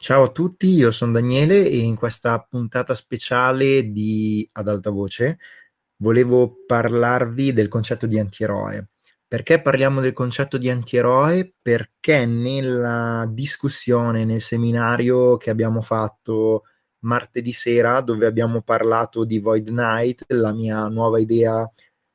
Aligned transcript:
Ciao 0.00 0.22
a 0.22 0.30
tutti, 0.30 0.68
io 0.68 0.92
sono 0.92 1.10
Daniele 1.10 1.66
e 1.66 1.78
in 1.78 1.96
questa 1.96 2.40
puntata 2.40 2.94
speciale 2.94 3.90
di 3.90 4.48
Ad 4.52 4.68
alta 4.68 4.90
voce 4.90 5.38
volevo 5.96 6.64
parlarvi 6.64 7.52
del 7.52 7.66
concetto 7.66 8.06
di 8.06 8.16
antieroe. 8.16 8.90
Perché 9.26 9.60
parliamo 9.60 10.00
del 10.00 10.12
concetto 10.12 10.56
di 10.56 10.70
antieroe? 10.70 11.52
Perché 11.60 12.26
nella 12.26 13.26
discussione, 13.28 14.24
nel 14.24 14.40
seminario 14.40 15.36
che 15.36 15.50
abbiamo 15.50 15.82
fatto 15.82 16.62
martedì 17.00 17.52
sera, 17.52 18.00
dove 18.00 18.26
abbiamo 18.26 18.62
parlato 18.62 19.24
di 19.24 19.40
Void 19.40 19.66
Knight, 19.66 20.26
la 20.28 20.52
mia 20.52 20.86
nuova 20.86 21.18
idea 21.18 21.68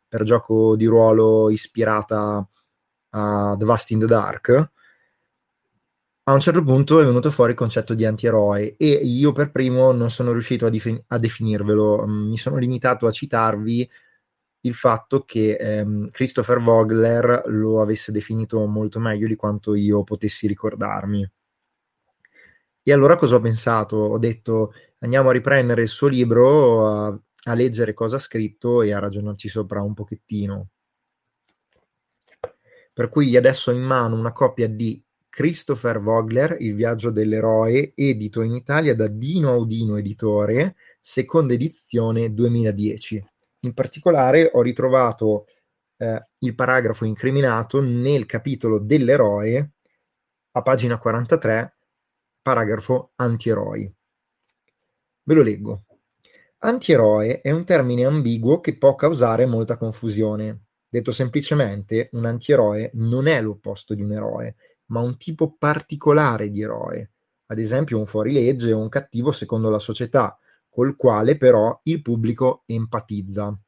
per 0.07 0.23
gioco 0.23 0.77
di 0.77 0.85
ruolo 0.85 1.49
ispirata 1.49 2.47
a 3.09 3.55
The 3.59 3.65
Vast 3.65 3.91
in 3.91 3.99
the 3.99 4.05
Dark, 4.05 4.71
a 6.25 6.33
un 6.33 6.39
certo 6.39 6.63
punto 6.63 7.01
è 7.01 7.05
venuto 7.05 7.31
fuori 7.31 7.51
il 7.51 7.57
concetto 7.57 7.93
di 7.93 8.05
antieroe 8.05 8.75
e 8.77 8.87
io 8.87 9.33
per 9.33 9.51
primo 9.51 9.91
non 9.91 10.09
sono 10.09 10.31
riuscito 10.31 10.65
a, 10.65 10.69
dif- 10.69 11.03
a 11.07 11.17
definirvelo, 11.17 12.07
mm, 12.07 12.29
mi 12.29 12.37
sono 12.37 12.57
limitato 12.57 13.07
a 13.07 13.11
citarvi 13.11 13.89
il 14.61 14.73
fatto 14.73 15.23
che 15.25 15.55
ehm, 15.55 16.09
Christopher 16.11 16.59
Vogler 16.61 17.43
lo 17.47 17.81
avesse 17.81 18.11
definito 18.13 18.65
molto 18.65 18.99
meglio 18.99 19.27
di 19.27 19.35
quanto 19.35 19.75
io 19.75 20.03
potessi 20.03 20.47
ricordarmi. 20.47 21.29
E 22.85 22.91
allora 22.93 23.15
cosa 23.17 23.35
ho 23.35 23.39
pensato? 23.41 23.95
Ho 23.97 24.17
detto 24.17 24.73
andiamo 24.99 25.29
a 25.29 25.31
riprendere 25.33 25.81
il 25.81 25.87
suo 25.89 26.07
libro, 26.07 26.87
a, 26.87 27.07
a 27.45 27.53
leggere 27.53 27.93
cosa 27.93 28.17
ha 28.17 28.19
scritto 28.19 28.81
e 28.81 28.93
a 28.93 28.99
ragionarci 28.99 29.49
sopra 29.49 29.81
un 29.81 29.93
pochettino. 29.93 30.69
Per 32.93 33.09
cui 33.09 33.35
adesso 33.35 33.71
ho 33.71 33.73
in 33.73 33.81
mano 33.81 34.15
una 34.15 34.31
copia 34.31 34.67
di 34.69 35.01
Christopher 35.33 35.99
Vogler, 35.99 36.57
Il 36.59 36.75
viaggio 36.75 37.09
dell'eroe, 37.09 37.93
edito 37.95 38.43
in 38.43 38.53
Italia 38.53 38.93
da 38.93 39.07
Dino 39.07 39.49
Audino 39.49 39.97
Editore, 39.97 40.75
seconda 41.01 41.53
edizione 41.53 42.31
2010. 42.35 43.31
In 43.61 43.73
particolare 43.73 44.51
ho 44.53 44.61
ritrovato 44.61 45.47
eh, 45.97 46.27
il 46.37 46.53
paragrafo 46.53 47.05
incriminato 47.05 47.81
nel 47.81 48.27
capitolo 48.27 48.77
dell'eroe, 48.77 49.71
a 50.51 50.61
pagina 50.61 50.99
43, 50.99 51.77
paragrafo 52.43 53.13
antieroi. 53.15 53.91
Ve 55.23 55.33
lo 55.33 55.41
leggo. 55.41 55.85
Antieroe 56.59 57.41
è 57.41 57.49
un 57.49 57.65
termine 57.65 58.05
ambiguo 58.05 58.59
che 58.59 58.77
può 58.77 58.93
causare 58.93 59.47
molta 59.47 59.77
confusione. 59.77 60.65
Detto 60.87 61.11
semplicemente, 61.11 62.09
un 62.11 62.25
antieroe 62.25 62.91
non 62.93 63.25
è 63.25 63.41
l'opposto 63.41 63.95
di 63.95 64.03
un 64.03 64.11
eroe, 64.11 64.55
ma 64.93 65.01
un 65.01 65.17
tipo 65.17 65.55
particolare 65.57 66.49
di 66.49 66.61
eroe, 66.61 67.13
ad 67.47 67.57
esempio 67.57 67.97
un 67.97 68.05
fuorilegge 68.05 68.71
o 68.71 68.79
un 68.79 68.89
cattivo 68.89 69.31
secondo 69.31 69.71
la 69.71 69.79
società, 69.79 70.37
col 70.69 70.95
quale 70.95 71.35
però 71.35 71.79
il 71.83 72.01
pubblico 72.03 72.61
empatizza. 72.67 73.59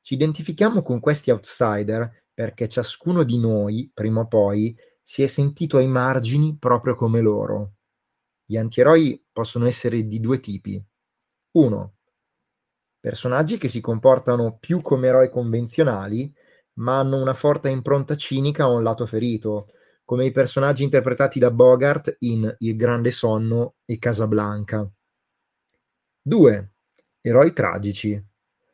Ci 0.00 0.14
identifichiamo 0.14 0.82
con 0.82 1.00
questi 1.00 1.32
outsider 1.32 2.26
perché 2.32 2.68
ciascuno 2.68 3.24
di 3.24 3.38
noi, 3.38 3.90
prima 3.92 4.20
o 4.20 4.28
poi, 4.28 4.76
si 5.02 5.22
è 5.22 5.26
sentito 5.26 5.78
ai 5.78 5.88
margini 5.88 6.56
proprio 6.58 6.94
come 6.94 7.20
loro. 7.20 7.74
Gli 8.44 8.56
antieroi 8.56 9.24
possono 9.32 9.66
essere 9.66 10.06
di 10.06 10.20
due 10.20 10.38
tipi. 10.38 10.82
Uno, 11.52 11.94
personaggi 13.00 13.58
che 13.58 13.68
si 13.68 13.80
comportano 13.80 14.58
più 14.58 14.80
come 14.80 15.08
eroi 15.08 15.30
convenzionali, 15.30 16.32
ma 16.74 16.98
hanno 16.98 17.20
una 17.20 17.34
forte 17.34 17.68
impronta 17.68 18.16
cinica 18.16 18.68
o 18.68 18.76
un 18.76 18.82
lato 18.82 19.06
ferito, 19.06 19.68
come 20.04 20.26
i 20.26 20.30
personaggi 20.30 20.82
interpretati 20.82 21.38
da 21.38 21.50
Bogart 21.50 22.16
in 22.20 22.54
Il 22.58 22.76
grande 22.76 23.10
sonno 23.10 23.76
e 23.84 23.98
Casablanca. 23.98 24.88
2. 26.22 26.72
Eroi 27.20 27.52
tragici. 27.52 28.22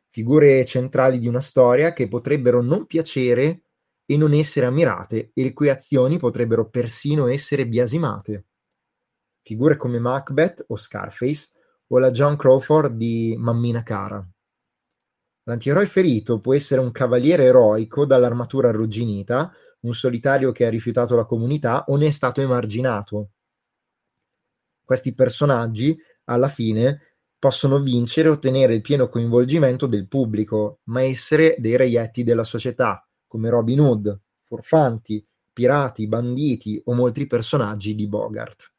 Figure 0.09 0.65
centrali 0.65 1.19
di 1.19 1.27
una 1.27 1.39
storia 1.39 1.93
che 1.93 2.09
potrebbero 2.09 2.61
non 2.61 2.85
piacere 2.85 3.63
e 4.05 4.17
non 4.17 4.33
essere 4.33 4.65
ammirate 4.65 5.31
e 5.33 5.43
le 5.43 5.53
cui 5.53 5.69
azioni 5.69 6.17
potrebbero 6.17 6.69
persino 6.69 7.27
essere 7.27 7.65
biasimate. 7.65 8.45
Figure 9.41 9.77
come 9.77 9.99
Macbeth 9.99 10.65
o 10.67 10.75
Scarface 10.75 11.49
o 11.87 11.97
la 11.97 12.11
John 12.11 12.35
Crawford 12.35 12.95
di 12.95 13.35
Mammina 13.37 13.83
Cara. 13.83 14.25
L'antieroe 15.43 15.87
ferito 15.87 16.39
può 16.39 16.53
essere 16.53 16.81
un 16.81 16.91
cavaliere 16.91 17.45
eroico 17.45 18.05
dall'armatura 18.05 18.69
arrugginita 18.69 19.51
un 19.81 19.93
solitario 19.93 20.51
che 20.51 20.65
ha 20.65 20.69
rifiutato 20.69 21.15
la 21.15 21.25
comunità 21.25 21.85
o 21.87 21.95
ne 21.97 22.07
è 22.07 22.11
stato 22.11 22.41
emarginato. 22.41 23.31
Questi 24.83 25.13
personaggi, 25.13 25.97
alla 26.25 26.49
fine, 26.49 27.15
possono 27.39 27.79
vincere 27.79 28.29
e 28.29 28.31
ottenere 28.31 28.75
il 28.75 28.81
pieno 28.81 29.07
coinvolgimento 29.09 29.87
del 29.87 30.07
pubblico, 30.07 30.81
ma 30.85 31.01
essere 31.01 31.55
dei 31.57 31.75
reietti 31.75 32.23
della 32.23 32.43
società, 32.43 33.07
come 33.25 33.49
Robin 33.49 33.79
Hood, 33.79 34.19
furfanti, 34.43 35.25
pirati, 35.51 36.07
banditi 36.07 36.81
o 36.85 36.93
molti 36.93 37.25
personaggi 37.25 37.95
di 37.95 38.07
Bogart. 38.07 38.70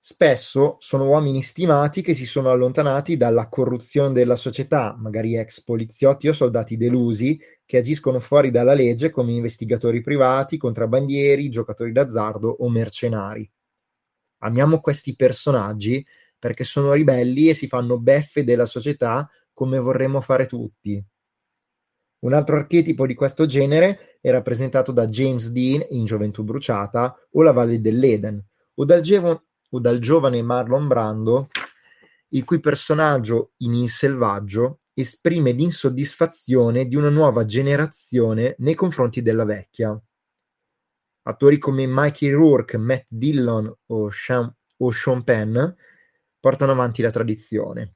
Spesso 0.00 0.76
sono 0.78 1.06
uomini 1.06 1.42
stimati 1.42 2.02
che 2.02 2.14
si 2.14 2.24
sono 2.24 2.50
allontanati 2.50 3.16
dalla 3.16 3.48
corruzione 3.48 4.12
della 4.12 4.36
società, 4.36 4.94
magari 4.96 5.36
ex 5.36 5.62
poliziotti 5.62 6.28
o 6.28 6.32
soldati 6.32 6.76
delusi, 6.76 7.38
che 7.64 7.78
agiscono 7.78 8.20
fuori 8.20 8.50
dalla 8.50 8.74
legge 8.74 9.10
come 9.10 9.32
investigatori 9.32 10.00
privati, 10.00 10.56
contrabbandieri, 10.56 11.50
giocatori 11.50 11.92
d'azzardo 11.92 12.48
o 12.48 12.70
mercenari. 12.70 13.50
Amiamo 14.38 14.80
questi 14.80 15.16
personaggi 15.16 16.06
perché 16.38 16.62
sono 16.62 16.92
ribelli 16.92 17.48
e 17.48 17.54
si 17.54 17.66
fanno 17.66 17.98
beffe 17.98 18.44
della 18.44 18.66
società 18.66 19.28
come 19.52 19.78
vorremmo 19.78 20.20
fare 20.20 20.46
tutti. 20.46 21.04
Un 22.20 22.32
altro 22.32 22.56
archetipo 22.56 23.06
di 23.06 23.14
questo 23.14 23.46
genere 23.46 24.18
è 24.20 24.30
rappresentato 24.30 24.92
da 24.92 25.06
James 25.06 25.50
Dean 25.50 25.84
in 25.90 26.04
Gioventù 26.04 26.44
bruciata 26.44 27.16
o 27.32 27.42
La 27.42 27.52
Valle 27.52 27.80
dell'Eden, 27.80 28.40
o 28.74 28.84
dal, 28.84 29.00
gevo- 29.00 29.47
o 29.70 29.80
dal 29.80 29.98
giovane 29.98 30.42
Marlon 30.42 30.86
Brando, 30.86 31.48
il 32.28 32.44
cui 32.44 32.60
personaggio 32.60 33.52
in 33.58 33.74
Il 33.74 33.88
selvaggio 33.88 34.80
esprime 34.92 35.52
l'insoddisfazione 35.52 36.86
di 36.86 36.96
una 36.96 37.10
nuova 37.10 37.44
generazione 37.44 38.54
nei 38.58 38.74
confronti 38.74 39.22
della 39.22 39.44
vecchia. 39.44 40.00
Attori 41.22 41.58
come 41.58 41.86
Mikey 41.86 42.30
Rourke, 42.30 42.78
Matt 42.78 43.06
Dillon 43.08 43.72
o 43.86 44.10
Sean, 44.10 44.52
o 44.78 44.90
Sean 44.90 45.22
Penn 45.22 45.58
portano 46.40 46.72
avanti 46.72 47.02
la 47.02 47.10
tradizione. 47.10 47.94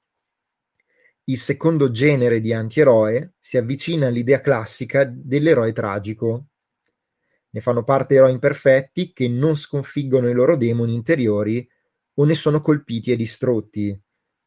Il 1.25 1.39
secondo 1.39 1.91
genere 1.91 2.41
di 2.41 2.53
antieroe 2.53 3.35
si 3.39 3.57
avvicina 3.57 4.09
all'idea 4.09 4.41
classica 4.41 5.05
dell'eroe 5.05 5.73
tragico, 5.73 6.49
ne 7.55 7.61
fanno 7.61 7.85
parte 7.85 8.15
eroi 8.15 8.33
imperfetti 8.33 9.13
che 9.13 9.29
non 9.29 9.57
sconfiggono 9.57 10.29
i 10.29 10.33
loro 10.33 10.57
demoni 10.57 10.95
interiori 10.95 11.69
o 12.15 12.25
ne 12.25 12.35
sono 12.35 12.61
colpiti 12.61 13.13
e 13.13 13.17
distrutti. 13.17 13.99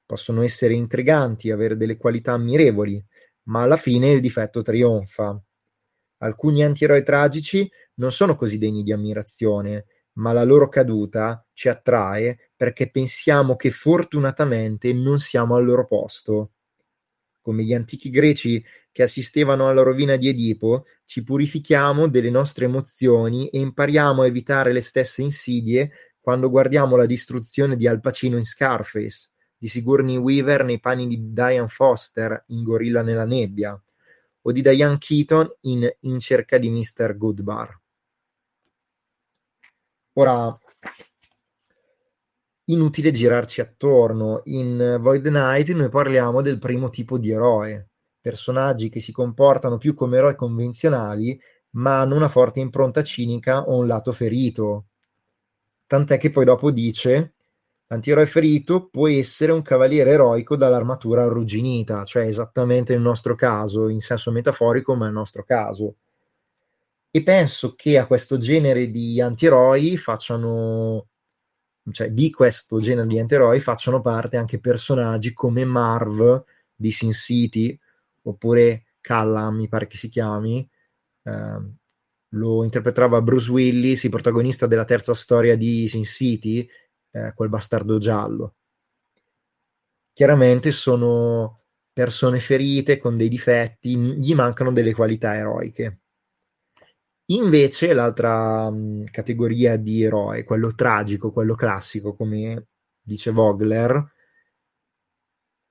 Possono 0.05 0.41
essere 0.41 0.73
intriganti, 0.73 1.51
avere 1.51 1.77
delle 1.77 1.97
qualità 1.97 2.33
ammirevoli, 2.33 3.03
ma 3.43 3.61
alla 3.61 3.77
fine 3.77 4.09
il 4.09 4.21
difetto 4.21 4.63
trionfa. 4.63 5.39
Alcuni 6.17 6.63
antieroi 6.63 7.03
tragici 7.03 7.69
non 7.95 8.11
sono 8.11 8.35
così 8.35 8.57
degni 8.57 8.81
di 8.81 8.91
ammirazione, 8.91 9.85
ma 10.13 10.31
la 10.31 10.43
loro 10.43 10.67
caduta 10.67 11.45
ci 11.53 11.69
attrae 11.69 12.51
perché 12.55 12.89
pensiamo 12.89 13.55
che 13.55 13.69
fortunatamente 13.69 14.93
non 14.93 15.19
siamo 15.19 15.55
al 15.55 15.65
loro 15.65 15.85
posto. 15.85 16.53
Come 17.41 17.63
gli 17.63 17.73
antichi 17.73 18.09
greci 18.09 18.63
che 18.95 19.03
assistevano 19.03 19.67
alla 19.67 19.81
rovina 19.81 20.15
di 20.15 20.29
Edipo, 20.29 20.85
ci 21.03 21.21
purifichiamo 21.21 22.07
delle 22.07 22.29
nostre 22.29 22.63
emozioni 22.63 23.49
e 23.49 23.59
impariamo 23.59 24.21
a 24.21 24.25
evitare 24.25 24.71
le 24.71 24.79
stesse 24.79 25.21
insidie 25.21 25.91
quando 26.21 26.49
guardiamo 26.49 26.95
la 26.95 27.05
distruzione 27.05 27.75
di 27.75 27.89
Al 27.89 27.99
Pacino 27.99 28.37
in 28.37 28.45
Scarface, 28.45 29.31
di 29.57 29.67
Sigourney 29.67 30.15
Weaver 30.15 30.63
nei 30.63 30.79
panni 30.79 31.07
di 31.09 31.33
Diane 31.33 31.67
Foster 31.67 32.45
in 32.47 32.63
Gorilla 32.63 33.01
nella 33.01 33.25
nebbia, 33.25 33.77
o 34.43 34.51
di 34.53 34.61
Diane 34.61 34.97
Keaton 34.97 35.51
in 35.63 35.93
In 36.03 36.19
cerca 36.21 36.57
di 36.57 36.69
Mr. 36.69 37.17
Goodbar. 37.17 37.77
Ora, 40.13 40.57
inutile 42.69 43.11
girarci 43.11 43.59
attorno. 43.59 44.39
In 44.45 44.99
Void 45.01 45.27
Knight 45.27 45.67
noi 45.71 45.89
parliamo 45.89 46.41
del 46.41 46.59
primo 46.59 46.89
tipo 46.89 47.17
di 47.17 47.31
eroe, 47.31 47.89
personaggi 48.25 48.89
che 48.89 48.99
si 48.99 49.11
comportano 49.11 49.77
più 49.77 49.93
come 49.93 50.17
eroi 50.17 50.35
convenzionali, 50.35 51.39
ma 51.73 51.99
hanno 51.99 52.15
una 52.15 52.27
forte 52.27 52.59
impronta 52.59 53.03
cinica 53.03 53.61
o 53.69 53.77
un 53.77 53.85
lato 53.85 54.11
ferito. 54.13 54.85
Tant'è 55.85 56.17
che 56.17 56.31
poi 56.31 56.45
dopo 56.45 56.71
dice: 56.71 57.33
L'antieroe 57.87 58.25
ferito 58.25 58.87
può 58.89 59.07
essere 59.07 59.51
un 59.51 59.61
cavaliere 59.61 60.09
eroico 60.11 60.55
dall'armatura 60.55 61.23
arrugginita, 61.25 62.03
cioè 62.03 62.23
esattamente 62.25 62.93
il 62.93 63.01
nostro 63.01 63.35
caso, 63.35 63.89
in 63.89 64.01
senso 64.01 64.31
metaforico, 64.31 64.95
ma 64.95 65.05
il 65.05 65.13
nostro 65.13 65.43
caso. 65.43 65.95
e 67.11 67.23
penso 67.23 67.75
che 67.75 67.97
a 67.97 68.07
questo 68.07 68.37
genere 68.37 68.91
di 68.91 69.21
antieroi 69.21 69.95
facciano 69.97 71.07
cioè 71.91 72.11
di 72.11 72.31
questo 72.31 72.79
genere 72.81 73.07
di 73.07 73.19
antieroi 73.19 73.59
facciano 73.61 74.01
parte 74.01 74.37
anche 74.37 74.59
personaggi 74.59 75.31
come 75.33 75.63
Marv 75.65 76.43
di 76.75 76.91
Sin 76.91 77.13
City 77.13 77.79
oppure 78.25 78.95
Callan 79.01 79.55
mi 79.55 79.67
pare 79.67 79.87
che 79.87 79.97
si 79.97 80.09
chiami 80.09 80.67
eh, 81.23 81.73
lo 82.29 82.63
interpretava 82.63 83.21
Bruce 83.21 83.49
Willis 83.49 84.03
il 84.03 84.09
protagonista 84.09 84.67
della 84.67 84.85
terza 84.85 85.13
storia 85.13 85.55
di 85.55 85.87
Sin 85.87 86.03
City 86.03 86.67
eh, 87.11 87.33
quel 87.33 87.49
bastardo 87.49 87.97
giallo. 87.97 88.55
Chiaramente 90.13 90.71
sono 90.71 91.63
persone 91.91 92.39
ferite 92.39 92.97
con 92.97 93.15
dei 93.17 93.29
difetti 93.29 93.97
gli 93.97 94.33
mancano 94.35 94.71
delle 94.71 94.93
qualità 94.93 95.35
eroiche. 95.35 96.01
Invece 97.29 97.93
l'altra 97.93 98.69
mh, 98.69 99.05
categoria 99.11 99.77
di 99.77 100.03
eroe, 100.03 100.43
quello 100.43 100.75
tragico, 100.75 101.31
quello 101.31 101.55
classico, 101.55 102.15
come 102.15 102.67
dice 103.01 103.31
Vogler, 103.31 104.13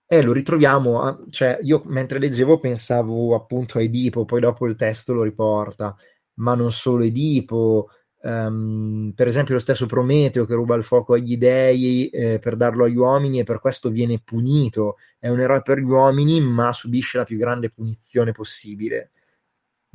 e 0.06 0.23
lo 0.23 0.33
ritroviamo, 0.33 1.01
a, 1.03 1.19
cioè 1.31 1.59
io 1.62 1.83
mentre 1.87 2.19
leggevo 2.19 2.59
pensavo 2.59 3.35
appunto 3.35 3.79
a 3.79 3.83
Edipo, 3.83 4.25
poi 4.25 4.41
dopo 4.41 4.67
il 4.67 4.77
testo 4.77 5.12
lo 5.12 5.23
riporta, 5.23 5.97
ma 6.35 6.55
non 6.55 6.73
solo 6.73 7.05
Edipo, 7.05 7.89
um, 8.23 9.12
per 9.15 9.27
esempio 9.29 9.55
lo 9.55 9.61
stesso 9.61 9.87
Prometeo 9.87 10.45
che 10.47 10.55
ruba 10.55 10.75
il 10.77 10.85
fuoco 10.85 11.15
agli 11.15 11.37
dei 11.37 12.09
eh, 12.09 12.39
per 12.39 12.56
darlo 12.56 12.85
agli 12.85 12.97
uomini 12.97 13.41
e 13.41 13.45
per 13.45 13.61
questo 13.61 13.91
viene 13.91 14.21
punito, 14.23 14.97
è 15.19 15.29
un 15.29 15.41
eroe 15.41 15.62
per 15.62 15.79
gli 15.79 15.91
uomini 15.91 16.41
ma 16.41 16.73
subisce 16.73 17.19
la 17.19 17.25
più 17.25 17.39
grande 17.39 17.71
punizione 17.71 18.33
possibile. 18.33 19.11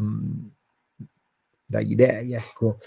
Mm 0.02 0.48
dagli 1.70 1.96
dei, 1.96 2.34
ecco. 2.34 2.80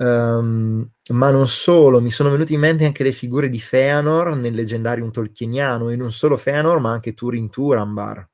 Um, 0.00 0.88
ma 1.10 1.30
non 1.30 1.48
solo, 1.48 2.00
mi 2.00 2.12
sono 2.12 2.30
venute 2.30 2.52
in 2.54 2.60
mente 2.60 2.84
anche 2.84 3.02
le 3.02 3.10
figure 3.10 3.48
di 3.48 3.58
Feanor 3.58 4.36
nel 4.36 4.54
leggendarium 4.54 5.10
tolkieniano 5.10 5.90
e 5.90 5.96
non 5.96 6.12
solo 6.12 6.36
Feanor 6.36 6.78
ma 6.78 6.92
anche 6.92 7.14
Turin 7.14 7.50
Turambar. 7.50 8.28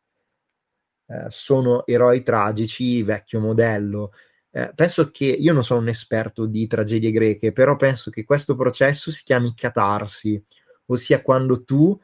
Eh, 1.07 1.27
sono 1.29 1.87
eroi 1.87 2.23
tragici, 2.23 3.03
vecchio 3.03 3.41
modello. 3.41 4.13
Eh, 4.51 4.73
penso 4.75 5.11
che 5.11 5.25
io 5.27 5.53
non 5.53 5.65
sono 5.65 5.81
un 5.81 5.89
esperto 5.89 6.47
di 6.47 6.67
tragedie 6.67 7.11
greche, 7.11 7.53
però 7.53 7.77
penso 7.77 8.11
che 8.11 8.25
questo 8.25 8.55
processo 8.55 9.11
si 9.11 9.23
chiami 9.23 9.55
catarsi, 9.55 10.43
ossia 10.87 11.23
quando 11.23 11.65
tu 11.65 11.99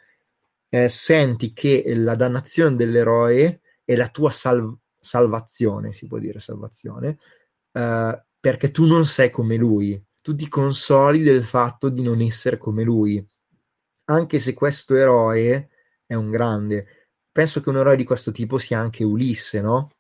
eh, 0.69 0.89
senti 0.89 1.53
che 1.53 1.83
la 1.95 2.15
dannazione 2.15 2.77
dell'eroe 2.77 3.61
è 3.85 3.97
la 3.97 4.09
tua 4.09 4.31
sal- 4.31 4.77
salvazione, 4.99 5.93
si 5.93 6.07
può 6.07 6.19
dire 6.19 6.41
salvazione, 6.41 7.19
uh, 7.73 8.19
perché 8.41 8.71
tu 8.71 8.87
non 8.87 9.05
sei 9.07 9.31
come 9.31 9.57
lui, 9.57 10.03
tu 10.23 10.35
ti 10.35 10.49
consoli 10.49 11.23
del 11.23 11.45
fatto 11.45 11.91
di 11.91 12.03
non 12.03 12.21
essere 12.23 12.57
come 12.57 12.83
lui, 12.83 13.25
anche 14.05 14.39
se 14.39 14.55
questo 14.55 14.97
eroe 14.97 15.69
è 16.07 16.15
un 16.15 16.31
grande. 16.31 16.87
Penso 17.31 17.61
che 17.61 17.69
un 17.69 17.77
eroe 17.77 17.97
di 17.97 18.05
questo 18.05 18.33
tipo 18.33 18.59
sia 18.59 18.81
anche 18.81 19.05
Ulisse, 19.05 19.61
no? 19.61 19.91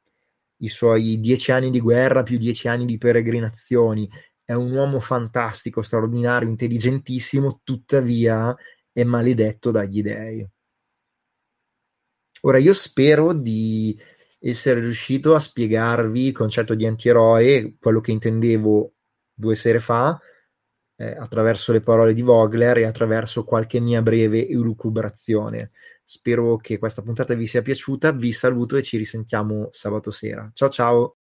I 0.62 0.68
suoi 0.68 1.20
dieci 1.20 1.52
anni 1.52 1.70
di 1.70 1.80
guerra 1.80 2.22
più 2.22 2.38
dieci 2.38 2.66
anni 2.66 2.86
di 2.86 2.98
peregrinazioni. 2.98 4.10
È 4.44 4.52
un 4.52 4.72
uomo 4.72 4.98
fantastico, 4.98 5.80
straordinario, 5.80 6.48
intelligentissimo, 6.48 7.60
tuttavia 7.62 8.54
è 8.92 9.04
maledetto 9.04 9.70
dagli 9.70 10.02
dei. 10.02 10.46
Ora 12.42 12.58
io 12.58 12.72
spero 12.72 13.32
di 13.32 13.98
essere 14.40 14.80
riuscito 14.80 15.34
a 15.34 15.40
spiegarvi 15.40 16.26
il 16.26 16.32
concetto 16.32 16.74
di 16.74 16.86
antieroe, 16.86 17.76
quello 17.78 18.00
che 18.00 18.10
intendevo 18.10 18.94
due 19.32 19.54
sere 19.54 19.80
fa, 19.80 20.18
eh, 20.96 21.16
attraverso 21.18 21.72
le 21.72 21.80
parole 21.80 22.12
di 22.12 22.22
Vogler 22.22 22.78
e 22.78 22.84
attraverso 22.86 23.44
qualche 23.44 23.80
mia 23.80 24.02
breve 24.02 24.48
elucubrazione. 24.48 25.70
Spero 26.04 26.56
che 26.56 26.78
questa 26.78 27.02
puntata 27.02 27.34
vi 27.34 27.46
sia 27.46 27.62
piaciuta, 27.62 28.12
vi 28.12 28.32
saluto 28.32 28.76
e 28.76 28.82
ci 28.82 28.96
risentiamo 28.96 29.68
sabato 29.70 30.10
sera. 30.10 30.50
Ciao 30.54 30.68
ciao! 30.68 31.19